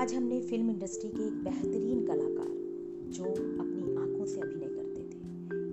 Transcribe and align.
Film 0.00 0.70
industry 0.70 1.08
के 1.08 1.26
एक 1.26 1.44
बेहतरीन 1.44 2.06
कलाकार, 2.06 2.46
जो 3.12 3.24
अपनी 3.24 3.96
आँखों 3.96 4.26
से 4.26 4.40
अभिनय 4.40 4.66
करते 4.66 5.00
थे, 5.02 5.18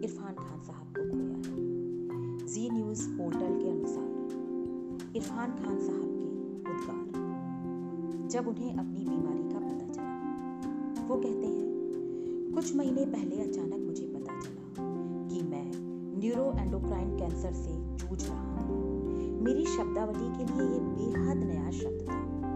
इरफान 0.03 0.33
खान 0.33 0.59
साहब 0.59 0.87
को 0.87 1.01
खोया 1.11 1.35
है। 1.35 2.47
जी 2.47 2.69
न्यूज़ 2.69 3.09
पोर्टल 3.09 3.59
के 3.63 3.69
अनुसार, 3.69 4.09
इरफान 5.15 5.51
खान 5.51 5.79
साहब 5.79 6.01
के 6.01 6.71
उद्गार, 6.71 8.27
जब 8.27 8.47
उन्हें 8.47 8.73
अपनी 8.73 9.05
बीमारी 9.05 9.53
का 9.53 9.59
पता 9.59 9.93
चला, 9.93 11.07
वो 11.07 11.15
कहते 11.15 11.47
हैं, 11.47 12.53
कुछ 12.55 12.75
महीने 12.75 13.05
पहले 13.05 13.41
अचानक 13.41 13.85
मुझे 13.85 14.05
पता 14.05 14.39
चला 14.41 14.61
कि 15.27 15.41
मैं 15.41 15.71
न्यूरो 16.19 16.53
एंडोक्राइन 16.59 17.17
कैंसर 17.17 17.53
से 17.53 17.71
जूझ 17.73 18.29
रहा 18.29 18.61
हूँ। 18.61 19.43
मेरी 19.43 19.65
शब्दावली 19.65 20.37
के 20.37 20.53
लिए 20.53 20.73
ये 20.73 20.79
बेहद 20.79 21.37
नया 21.37 21.71
शब्द 21.71 22.05
था। 22.09 22.46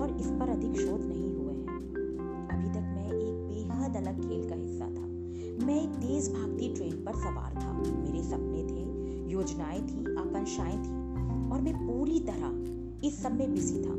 और 0.00 0.16
इस 0.16 0.26
पर 0.26 0.48
अधिक 0.48 0.80
शोध 0.80 1.00
नहीं 1.00 1.34
हुए 1.34 1.52
हैं। 1.52 1.80
अभी 2.48 2.68
तक 2.68 2.80
मैं 2.80 3.12
एक 3.12 3.48
बेहद 3.48 3.96
अलग 3.96 4.28
खेल 4.28 4.48
का 4.48 4.54
हिस्सा 4.54 4.84
था। 4.84 5.06
मैं 5.66 5.82
एक 5.82 5.88
तेज 5.88 6.32
भागती 6.32 6.74
ट्रेन 6.74 6.92
पर 6.92 7.12
सवार 7.12 7.54
था। 7.62 7.72
मेरे 7.72 8.22
सपने 8.22 8.62
थे, 8.62 8.82
योजनाएँ 9.32 9.82
थी, 9.82 10.16
आकांक्षाएँ 10.16 10.78
थी, 10.78 10.90
और 11.50 11.60
मैं 11.60 11.86
पूरी 11.86 12.20
तरह 12.20 12.70
इस 13.06 13.22
सब 13.22 13.32
में 13.32 13.54
बिज़ी 13.54 13.78
था। 13.80 13.94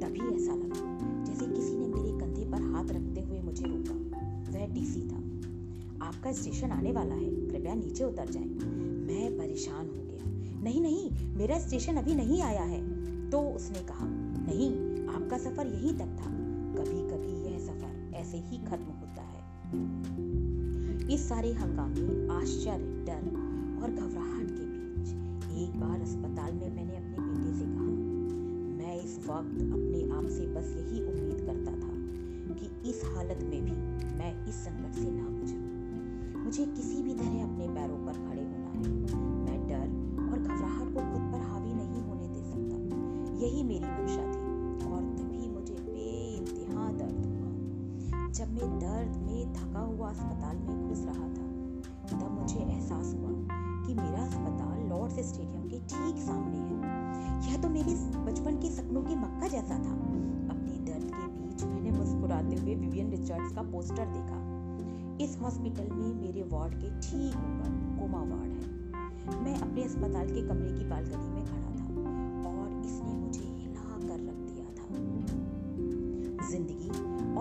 तभी 0.00 0.34
ऐसा 0.34 0.54
लगा 0.54 0.98
जैसे 1.24 1.46
किसी 1.46 1.76
ने 1.76 1.86
मेरे 1.86 2.18
कंधे 2.20 2.50
पर 2.50 2.62
हाथ 2.62 2.84
रखते 2.84 3.20
हुए 3.20 3.40
मुझे 3.40 3.64
रोका। 3.66 3.94
वह 4.52 4.74
डीसी 4.74 5.00
था। 5.00 5.16
आपका 6.06 6.32
स्टेशन 6.32 6.70
आने 6.70 6.92
वाला 6.92 7.14
है। 7.14 7.46
कृपया 7.48 7.74
नीचे 7.74 8.04
उतर 8.04 8.30
जाएँ। 8.30 8.48
मैं 9.06 9.38
परेशान 9.38 9.86
हो 9.86 9.92
गया। 9.92 10.30
नहीं 10.62 10.80
नहीं, 10.80 11.10
मेरा 11.36 11.58
स्टेशन 11.58 11.94
अभी 11.94 12.14
नहीं 12.14 12.42
आया 12.42 12.62
है। 12.62 13.02
तो 13.30 13.40
उसने 13.40 13.78
कहा, 13.78 14.06
नहीं 14.46 14.91
आपका 15.32 15.44
सफ़र 15.44 15.66
यहीं 15.66 15.92
तक 15.94 16.08
था। 16.16 16.30
कभी 16.76 17.02
कभी 17.10 17.34
यह 17.42 17.58
सफ़र 17.58 18.16
ऐसे 18.16 18.38
ही 18.38 18.56
खत्म 18.64 18.94
होता 18.94 19.22
है। 19.22 19.38
इस 21.14 21.22
सारे 21.28 21.52
हंगामे, 21.52 22.02
आश्चर्य, 22.34 22.88
डर 23.06 23.22
और 23.82 23.90
घबराहट 23.92 24.50
के 24.50 24.64
बीच 24.66 25.08
एक 25.62 25.78
बार 25.80 26.00
अस्पताल 26.00 26.52
में 26.52 26.74
मैंने 26.74 26.96
अपने 26.96 27.16
बेटे 27.20 27.54
से 27.54 27.64
कहा, 27.64 27.86
मैं 28.76 28.98
इस 29.00 29.16
वक्त 29.28 29.56
अपने 29.70 30.02
आप 30.10 30.28
से 30.28 30.46
बस 30.48 30.68
यही 30.76 31.00
उम्मीद 31.06 31.40
करता 31.46 31.72
था 31.80 31.94
कि 32.54 32.90
इस 32.90 33.02
हालत 33.14 33.42
में 33.44 33.60
भी 33.64 33.78
मैं 34.20 34.32
इस 34.46 34.60
संकट 34.66 35.00
से 35.00 35.08
ना 35.10 35.26
गुजरूं। 35.30 36.44
मुझे 36.44 36.66
किसी 36.66 37.02
भी 37.02 37.14
तरह 37.14 37.42
अपने 37.44 37.68
पैरों 37.70 37.98
पर 38.06 38.20
खड़े 38.28 38.42
होना 38.42 38.70
है। 38.76 38.84
मैं 39.40 39.58
डर 39.66 39.88
और 40.28 40.38
घबराहट 40.38 40.94
को 40.94 41.10
खुद 41.10 41.32
पर 41.32 41.48
हावी 41.48 41.74
नहीं 41.74 42.02
होने 42.02 42.28
दे 42.28 42.44
सकता। 42.52 42.76
यही 43.46 43.62
मेरी 43.62 43.86
मंशा 43.86 44.30
थी। 44.32 44.41
जब 48.32 48.52
मैं 48.52 48.66
दर्द 48.78 49.16
में 49.16 49.52
थका 49.54 49.80
हुआ 49.80 50.08
अस्पताल 50.10 50.56
में 50.56 50.88
घुस 50.88 51.00
रहा 51.04 51.26
था, 51.28 51.46
तब 52.12 52.30
मुझे 52.40 52.58
एहसास 52.58 53.14
हुआ 53.14 53.30
कि 53.86 53.94
मेरा 53.94 54.22
अस्पताल 54.22 54.78
लॉर्ड्स 54.88 55.18
स्टेडियम 55.28 55.68
के 55.68 55.78
ठीक 55.80 56.22
सामने 56.22 56.58
है। 56.58 57.50
यह 57.50 57.60
तो 57.62 57.68
मेरे 57.68 57.94
बचपन 58.24 58.56
के 58.56 58.70
सपनों 58.70 59.02
के 59.02 59.16
मक्का 59.16 59.48
जैसा 59.48 59.74
था। 59.74 59.92
अपने 60.54 60.78
दर्द 60.86 61.10
के 61.10 61.26
बीच 61.32 61.64
मैंने 61.64 61.90
मुस्कुराते 61.90 62.56
हुए 62.56 62.74
विवियन 62.74 63.10
रिचर्ड्स 63.10 63.54
का 63.54 63.62
पोस्टर 63.62 64.06
देखा। 64.06 64.40
इस 65.24 65.38
हॉस्पिटल 65.42 65.94
में 65.94 66.14
मेरे 66.22 66.42
वार्ड 66.42 66.74
के 66.74 66.90
ठीक 67.00 67.36
ऊपर 67.36 67.70
कोमा 68.00 68.22
वार्ड 68.34 68.52
है। 68.52 69.42
मैं 69.42 69.54
अपने 69.60 69.84
अस्पताल 69.84 70.26
के 70.26 70.48
कमरे 70.48 70.72
की 70.78 70.84
बालकनी 70.84 71.28
में 71.28 71.44
खड़ा 71.44 71.71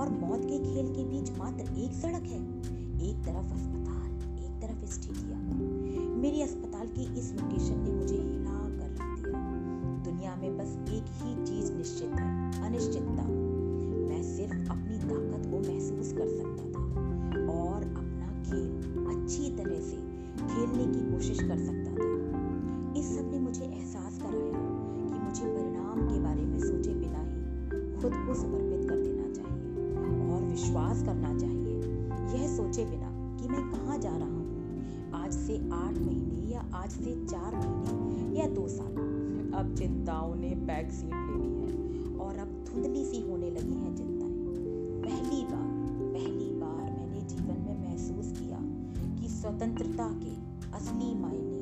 और 0.02 0.10
मौत 0.10 0.42
के 0.42 0.60
खेल 0.60 0.88
के 0.88 1.04
बीच 1.04 1.38
मात्र 1.38 1.62
एक 1.62 1.94
सड़क 1.94 2.24
है। 2.24 2.40
एक 3.10 3.16
तरफ़ 3.26 3.54
अस्पताल, 3.54 4.40
एक 4.40 4.62
तरफ़ 4.62 4.86
स्टेडियम। 4.86 6.20
मेरे 6.22 6.42
अस्पताल 6.42 6.88
की 6.88 7.20
इस 7.20 7.34
लोकेशन 7.34 7.80
ने 7.80 7.92
मुझे 7.92 8.16
हिला 8.16 8.60
कर 8.80 8.92
रख 8.92 9.20
दिया। 9.20 9.40
दुनिया 10.04 10.36
में 10.36 10.58
बस 10.58 10.78
एक 10.90 11.04
ही 11.04 11.46
चीज़ 11.46 11.74
निश्चित 11.74 12.10
है, 12.10 12.64
अनिश्चितता। 12.64 13.24
मैं 14.08 14.24
सिर्फ़ 14.24 14.72
अपनी 14.72 14.98
ताकत 14.98 15.46
को 15.46 15.74
महसूस 15.74 16.14
कर 16.14 16.28
सकता 16.28 16.64
था 16.64 16.86
और 17.54 17.84
अपना 17.84 18.44
खेल 18.44 18.70
अच्छी 19.06 19.56
तरह 19.56 19.80
से 19.80 19.98
खेलने 20.48 20.94
की 20.94 21.12
कोशिश 21.12 21.40
कर 21.40 21.58
सकता 21.58 21.92
था। 21.92 22.08
इस 23.00 23.18
सबने 23.18 23.40
मुझे 23.40 23.66
एहसास 23.66 24.18
कराया 24.18 24.62
कि 25.08 25.20
मुझे 25.26 25.46
परिणाम 25.46 26.02
के 26.02 26.20
बारे 26.20 26.42
में 26.42 26.60
सोचे 26.60 26.94
बिना 26.94 27.20
ही 27.20 27.42
खुद 28.02 28.12
को 28.14 28.34
समर्पित 28.34 28.71
विश्वास 30.72 31.02
करना 31.04 31.30
चाहिए। 31.40 31.80
यह 32.34 32.56
सोचे 32.56 32.84
बिना 32.86 33.08
कि 33.40 33.48
मैं 33.50 33.62
कहाँ 33.72 33.98
जा 33.98 34.10
रहा 34.10 34.28
हूँ। 34.28 35.14
आज 35.14 35.34
से 35.34 35.58
आठ 35.74 35.98
महीने 35.98 36.54
या 36.54 36.62
आज 36.74 36.92
से 36.92 37.16
चार 37.26 37.56
महीने 37.56 38.40
या 38.40 38.48
दो 38.48 38.68
साल। 38.68 38.94
अब 39.54 39.76
चिंताओं 39.78 40.36
ने 40.36 40.50
बैक 40.68 40.92
सीट 40.92 41.14
ले 41.14 41.40
ली 41.40 41.64
है 41.64 42.20
और 42.20 42.38
अब 42.38 42.54
धुंधली 42.68 43.04
सी 43.06 43.22
होने 43.22 43.50
लगी 43.50 43.74
हैं 43.74 43.96
चिंताएँ। 43.96 44.32
पहली 45.04 45.44
बार 45.44 45.68
पहली 46.14 46.50
बार 46.54 46.92
मैंने 46.92 47.22
जीवन 47.22 47.60
में 47.60 47.82
महसूस 47.82 48.32
किया 48.40 48.60
कि 49.20 49.28
स्वतंत्रता 49.30 50.10
के 50.24 50.36
असली 50.78 51.14
मायने 51.16 51.61